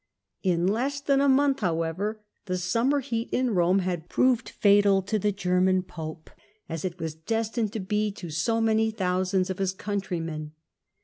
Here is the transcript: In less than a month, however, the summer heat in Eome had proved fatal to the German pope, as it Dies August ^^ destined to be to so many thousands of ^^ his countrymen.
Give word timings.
In 0.41 0.65
less 0.65 0.99
than 0.99 1.21
a 1.21 1.29
month, 1.29 1.59
however, 1.59 2.21
the 2.47 2.57
summer 2.57 3.01
heat 3.01 3.29
in 3.31 3.49
Eome 3.49 3.81
had 3.81 4.09
proved 4.09 4.49
fatal 4.49 5.03
to 5.03 5.19
the 5.19 5.31
German 5.31 5.83
pope, 5.83 6.31
as 6.67 6.83
it 6.83 6.93
Dies 6.97 7.13
August 7.13 7.17
^^ 7.23 7.25
destined 7.27 7.73
to 7.73 7.79
be 7.79 8.11
to 8.13 8.31
so 8.31 8.59
many 8.59 8.89
thousands 8.89 9.51
of 9.51 9.57
^^ 9.57 9.59
his 9.59 9.73
countrymen. 9.73 10.53